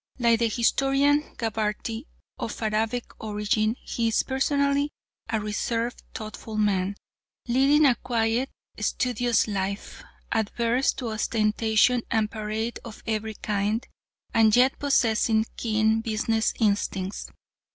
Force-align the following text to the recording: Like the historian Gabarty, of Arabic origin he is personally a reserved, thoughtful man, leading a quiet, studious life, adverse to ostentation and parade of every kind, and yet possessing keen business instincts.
Like 0.17 0.39
the 0.39 0.47
historian 0.47 1.19
Gabarty, 1.37 2.07
of 2.39 2.59
Arabic 2.63 3.11
origin 3.19 3.75
he 3.83 4.07
is 4.07 4.23
personally 4.23 4.89
a 5.29 5.39
reserved, 5.39 6.01
thoughtful 6.15 6.57
man, 6.57 6.95
leading 7.47 7.85
a 7.85 7.93
quiet, 7.93 8.49
studious 8.79 9.47
life, 9.47 10.03
adverse 10.31 10.91
to 10.93 11.09
ostentation 11.09 12.01
and 12.09 12.31
parade 12.31 12.79
of 12.83 13.03
every 13.05 13.35
kind, 13.35 13.87
and 14.33 14.55
yet 14.55 14.79
possessing 14.79 15.45
keen 15.55 16.01
business 16.01 16.51
instincts. 16.59 17.29